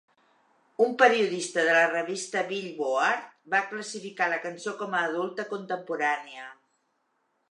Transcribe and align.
Un 0.83 0.93
periodista 1.01 1.65
de 1.67 1.75
la 1.79 1.83
revista 1.89 2.41
"Billboard" 2.53 3.27
va 3.55 3.61
classificar 3.73 4.31
la 4.33 4.41
cançó 4.47 4.75
com 4.81 4.95
a 5.01 5.05
adulta 5.11 5.45
contemporània. 5.55 6.49